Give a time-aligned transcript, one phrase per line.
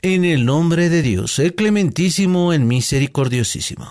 [0.00, 3.90] En el nombre de Dios, el clementísimo, el misericordiosísimo.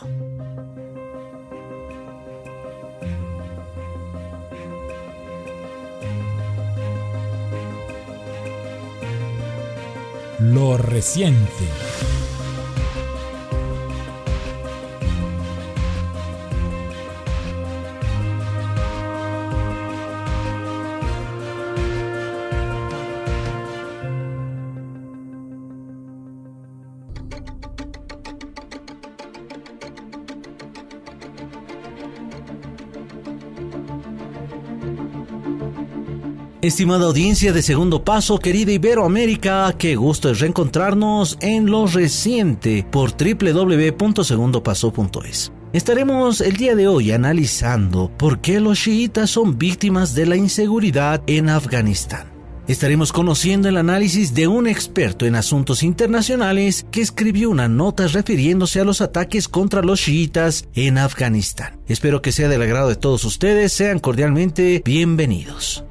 [10.40, 11.52] Lo reciente.
[36.60, 43.12] Estimada audiencia de Segundo Paso, querida Iberoamérica, qué gusto es reencontrarnos en lo reciente por
[43.12, 45.52] www.segundopaso.es.
[45.72, 51.22] Estaremos el día de hoy analizando por qué los chiitas son víctimas de la inseguridad
[51.28, 52.26] en Afganistán.
[52.68, 58.80] Estaremos conociendo el análisis de un experto en asuntos internacionales que escribió una nota refiriéndose
[58.80, 61.80] a los ataques contra los chiitas en Afganistán.
[61.88, 65.84] Espero que sea del agrado de todos ustedes, sean cordialmente bienvenidos.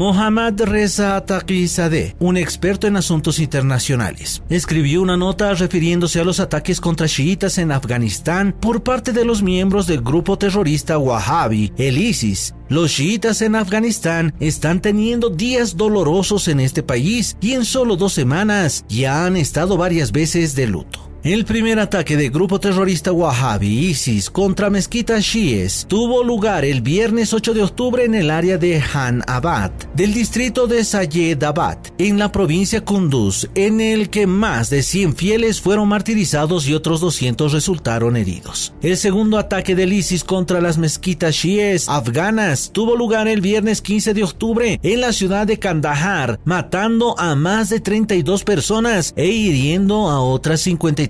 [0.00, 6.80] Mohammad Reza Taqizadeh, un experto en asuntos internacionales, escribió una nota refiriéndose a los ataques
[6.80, 12.54] contra chiitas en Afganistán por parte de los miembros del grupo terrorista Wahhabi, el ISIS.
[12.70, 18.14] Los chiitas en Afganistán están teniendo días dolorosos en este país y en solo dos
[18.14, 21.09] semanas ya han estado varias veces de luto.
[21.22, 27.34] El primer ataque del grupo terrorista Wahhabi ISIS contra mezquitas chiíes tuvo lugar el viernes
[27.34, 32.32] 8 de octubre en el área de Han Abad, del distrito de Sayedabad, en la
[32.32, 38.16] provincia Kunduz, en el que más de 100 fieles fueron martirizados y otros 200 resultaron
[38.16, 38.72] heridos.
[38.80, 44.14] El segundo ataque del ISIS contra las mezquitas chiíes afganas tuvo lugar el viernes 15
[44.14, 50.08] de octubre en la ciudad de Kandahar, matando a más de 32 personas e hiriendo
[50.08, 51.09] a otras 53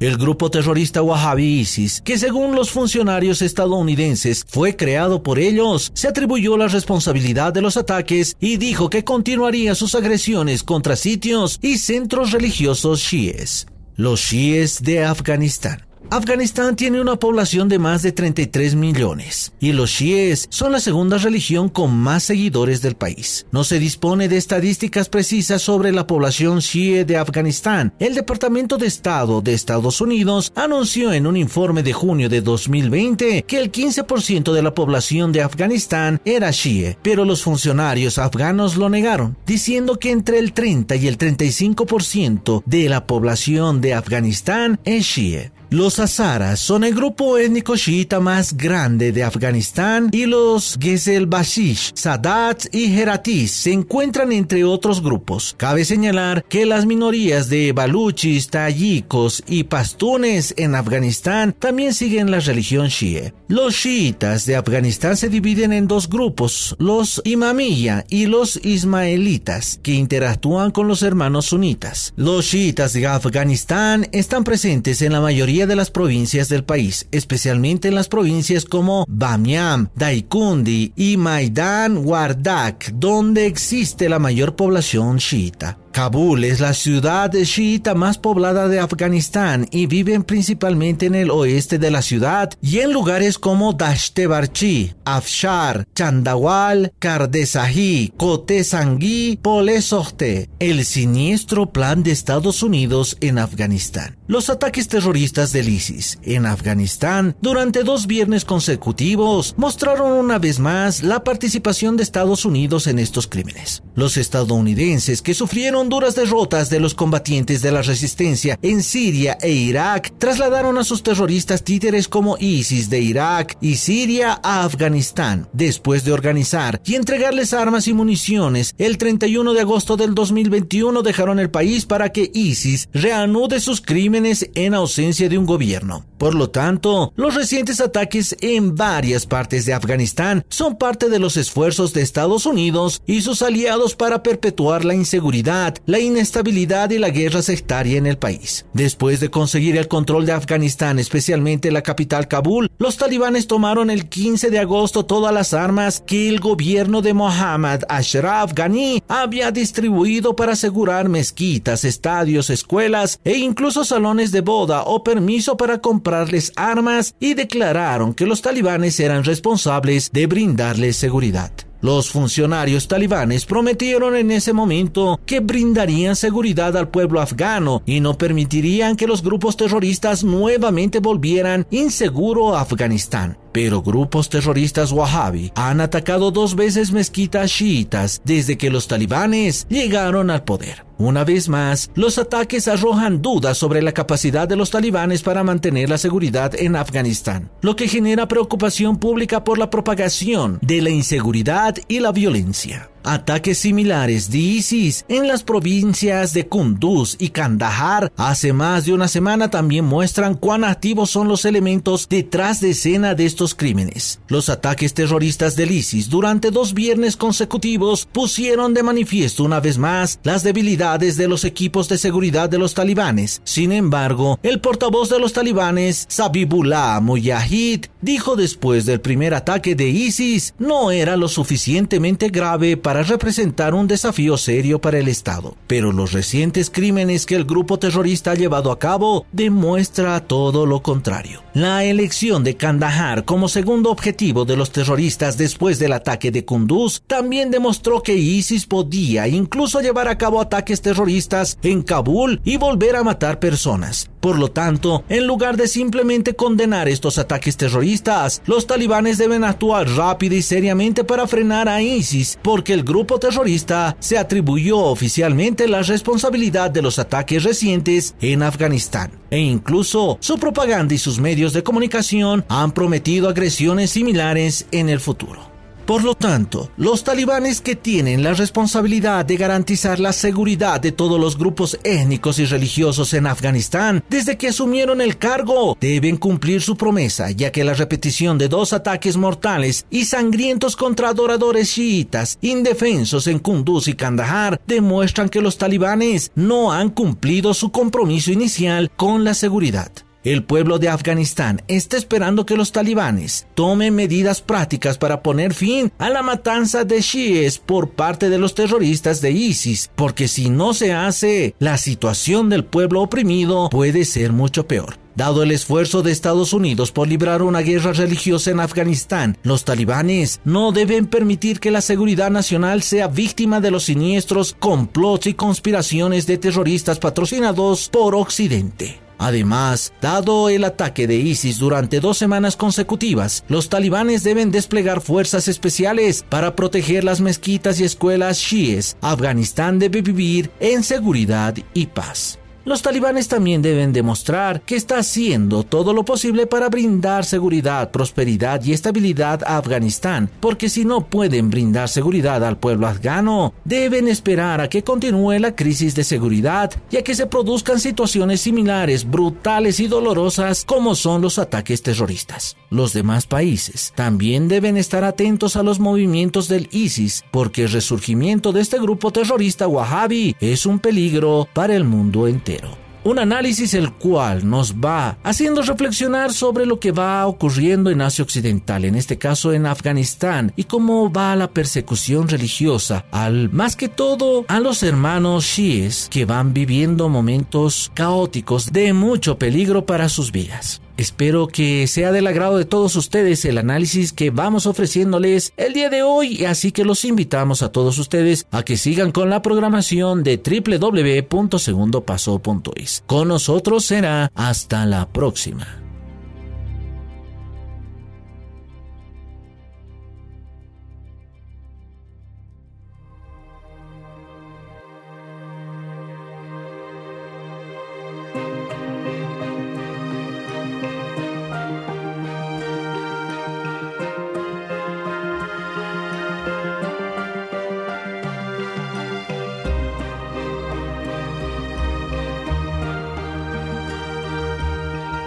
[0.00, 6.08] el grupo terrorista Wahhabi ISIS, que según los funcionarios estadounidenses fue creado por ellos, se
[6.08, 11.78] atribuyó la responsabilidad de los ataques y dijo que continuaría sus agresiones contra sitios y
[11.78, 13.66] centros religiosos chiíes.
[13.96, 15.87] Los chiíes de Afganistán.
[16.10, 21.18] Afganistán tiene una población de más de 33 millones y los chiíes son la segunda
[21.18, 23.46] religión con más seguidores del país.
[23.52, 27.92] No se dispone de estadísticas precisas sobre la población chií de Afganistán.
[27.98, 33.42] El Departamento de Estado de Estados Unidos anunció en un informe de junio de 2020
[33.42, 38.88] que el 15% de la población de Afganistán era chií, pero los funcionarios afganos lo
[38.88, 45.06] negaron, diciendo que entre el 30 y el 35% de la población de Afganistán es
[45.06, 45.50] chií.
[45.70, 52.74] Los Hazaras son el grupo étnico chiita más grande de Afganistán y los Gezel-Bashish, Sadat
[52.74, 55.54] y Heratis se encuentran entre otros grupos.
[55.58, 62.40] Cabe señalar que las minorías de baluchis, tayikos y pastunes en Afganistán también siguen la
[62.40, 63.34] religión chií.
[63.48, 69.92] Los chiitas de Afganistán se dividen en dos grupos, los imamiyya y los ismaelitas, que
[69.92, 72.14] interactúan con los hermanos sunitas.
[72.16, 77.88] Los chiitas de Afganistán están presentes en la mayoría de las provincias del país, especialmente
[77.88, 85.78] en las provincias como Bamiyan, Daikundi y Maidan Wardak, donde existe la mayor población chiita.
[85.92, 91.78] Kabul es la ciudad chiita más poblada de Afganistán y viven principalmente en el oeste
[91.78, 100.84] de la ciudad y en lugares como Dashte-Barchi, Afshar, Chandawal, Kardesahi, Kote Sangui, Polesohte, el
[100.84, 104.16] siniestro plan de Estados Unidos en Afganistán.
[104.26, 111.02] Los ataques terroristas del ISIS en Afganistán durante dos viernes consecutivos mostraron una vez más
[111.02, 113.82] la participación de Estados Unidos en estos crímenes.
[113.94, 119.50] Los estadounidenses que sufrieron duras derrotas de los combatientes de la resistencia en Siria e
[119.50, 125.48] Irak, trasladaron a sus terroristas títeres como ISIS de Irak y Siria a Afganistán.
[125.52, 131.38] Después de organizar y entregarles armas y municiones, el 31 de agosto del 2021 dejaron
[131.38, 136.04] el país para que ISIS reanude sus crímenes en ausencia de un gobierno.
[136.18, 141.36] Por lo tanto, los recientes ataques en varias partes de Afganistán son parte de los
[141.36, 147.10] esfuerzos de Estados Unidos y sus aliados para perpetuar la inseguridad, la inestabilidad y la
[147.10, 148.66] guerra sectaria en el país.
[148.72, 154.08] Después de conseguir el control de Afganistán, especialmente la capital Kabul, los talibanes tomaron el
[154.08, 160.36] 15 de agosto todas las armas que el gobierno de Mohammad Ashraf Ghani había distribuido
[160.36, 167.14] para asegurar mezquitas, estadios, escuelas e incluso salones de boda o permiso para comprar armas
[167.20, 171.67] y declararon que los talibanes eran responsables de brindarles seguridad.
[171.80, 178.18] Los funcionarios talibanes prometieron en ese momento que brindarían seguridad al pueblo afgano y no
[178.18, 183.38] permitirían que los grupos terroristas nuevamente volvieran inseguro a Afganistán.
[183.60, 190.30] Pero grupos terroristas wahhabi han atacado dos veces mezquitas chiitas desde que los talibanes llegaron
[190.30, 190.84] al poder.
[190.96, 195.90] Una vez más, los ataques arrojan dudas sobre la capacidad de los talibanes para mantener
[195.90, 201.74] la seguridad en Afganistán, lo que genera preocupación pública por la propagación de la inseguridad
[201.88, 202.90] y la violencia.
[203.10, 209.08] Ataques similares de ISIS en las provincias de Kunduz y Kandahar hace más de una
[209.08, 214.20] semana también muestran cuán activos son los elementos detrás de escena de estos crímenes.
[214.28, 220.20] Los ataques terroristas del ISIS durante dos viernes consecutivos pusieron de manifiesto una vez más
[220.22, 223.40] las debilidades de los equipos de seguridad de los talibanes.
[223.42, 229.88] Sin embargo, el portavoz de los talibanes, Sabibullah Mujahid, dijo después del primer ataque de
[229.88, 235.54] ISIS no era lo suficientemente grave para representar un desafío serio para el Estado.
[235.66, 240.82] Pero los recientes crímenes que el grupo terrorista ha llevado a cabo demuestra todo lo
[240.82, 241.42] contrario.
[241.58, 247.02] La elección de Kandahar como segundo objetivo de los terroristas después del ataque de Kunduz
[247.04, 252.94] también demostró que ISIS podía incluso llevar a cabo ataques terroristas en Kabul y volver
[252.94, 254.08] a matar personas.
[254.20, 259.88] Por lo tanto, en lugar de simplemente condenar estos ataques terroristas, los talibanes deben actuar
[259.88, 265.82] rápido y seriamente para frenar a ISIS, porque el grupo terrorista se atribuyó oficialmente la
[265.82, 269.10] responsabilidad de los ataques recientes en Afganistán.
[269.30, 275.00] E incluso su propaganda y sus medios de comunicación han prometido agresiones similares en el
[275.00, 275.57] futuro.
[275.88, 281.18] Por lo tanto, los talibanes que tienen la responsabilidad de garantizar la seguridad de todos
[281.18, 286.76] los grupos étnicos y religiosos en Afganistán desde que asumieron el cargo deben cumplir su
[286.76, 293.26] promesa, ya que la repetición de dos ataques mortales y sangrientos contra adoradores chiitas indefensos
[293.26, 299.24] en Kunduz y Kandahar demuestran que los talibanes no han cumplido su compromiso inicial con
[299.24, 299.90] la seguridad.
[300.28, 305.90] El pueblo de Afganistán está esperando que los talibanes tomen medidas prácticas para poner fin
[305.96, 310.74] a la matanza de chiíes por parte de los terroristas de ISIS, porque si no
[310.74, 314.98] se hace, la situación del pueblo oprimido puede ser mucho peor.
[315.16, 320.42] Dado el esfuerzo de Estados Unidos por librar una guerra religiosa en Afganistán, los talibanes
[320.44, 326.26] no deben permitir que la seguridad nacional sea víctima de los siniestros complots y conspiraciones
[326.26, 329.07] de terroristas patrocinados por Occidente.
[329.18, 335.48] Además, dado el ataque de ISIS durante dos semanas consecutivas, los talibanes deben desplegar fuerzas
[335.48, 338.96] especiales para proteger las mezquitas y escuelas chiíes.
[339.00, 342.38] Afganistán debe vivir en seguridad y paz.
[342.68, 348.62] Los talibanes también deben demostrar que está haciendo todo lo posible para brindar seguridad, prosperidad
[348.62, 354.60] y estabilidad a Afganistán, porque si no pueden brindar seguridad al pueblo afgano, deben esperar
[354.60, 359.80] a que continúe la crisis de seguridad y a que se produzcan situaciones similares, brutales
[359.80, 362.54] y dolorosas como son los ataques terroristas.
[362.68, 368.52] Los demás países también deben estar atentos a los movimientos del ISIS, porque el resurgimiento
[368.52, 372.57] de este grupo terrorista wahhabi es un peligro para el mundo entero.
[373.04, 378.24] Un análisis el cual nos va haciendo reflexionar sobre lo que va ocurriendo en Asia
[378.24, 383.88] Occidental, en este caso en Afganistán, y cómo va la persecución religiosa al más que
[383.88, 390.32] todo a los hermanos chiíes que van viviendo momentos caóticos de mucho peligro para sus
[390.32, 390.82] vidas.
[390.98, 395.90] Espero que sea del agrado de todos ustedes el análisis que vamos ofreciéndoles el día
[395.90, 400.24] de hoy, así que los invitamos a todos ustedes a que sigan con la programación
[400.24, 403.04] de www.segundopaso.es.
[403.06, 405.87] Con nosotros será hasta la próxima.